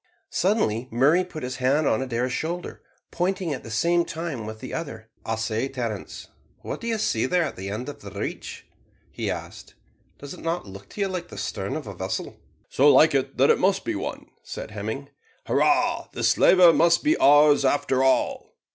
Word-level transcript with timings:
Suddenly 0.31 0.87
Murray 0.89 1.23
put 1.23 1.43
his 1.43 1.57
hand 1.57 1.85
on 1.85 2.01
Adair's 2.01 2.33
shoulder, 2.33 2.81
pointing 3.11 3.53
at 3.53 3.61
the 3.61 3.69
same 3.69 4.03
time 4.03 4.47
with 4.47 4.59
the 4.59 4.73
other 4.73 4.95
ahead. 4.95 5.09
"I 5.25 5.35
say, 5.35 5.67
Terence, 5.67 6.27
what 6.61 6.81
do 6.81 6.87
you 6.87 6.97
see 6.97 7.21
away 7.25 7.29
there 7.33 7.43
at 7.43 7.55
the 7.55 7.69
end 7.69 7.87
of 7.87 8.01
the 8.01 8.09
reach?" 8.09 8.65
he 9.11 9.29
asked. 9.29 9.75
"Does 10.17 10.33
it 10.33 10.39
not 10.41 10.65
look 10.65 10.89
to 10.89 11.01
you 11.01 11.07
like 11.07 11.27
the 11.27 11.37
stern 11.37 11.75
of 11.75 11.85
a 11.85 11.93
vessel?" 11.93 12.37
"So 12.67 12.91
like 12.91 13.13
it 13.13 13.37
that 13.37 13.51
it 13.51 13.59
must 13.59 13.85
be 13.85 13.93
one," 13.93 14.25
said 14.41 14.71
Hemming. 14.71 15.09
"Hurrah! 15.45 16.07
the 16.13 16.23
slaver 16.23 16.73
must 16.73 17.03
be 17.03 17.15
ours 17.17 17.63
after 17.63 18.03
all." 18.03 18.55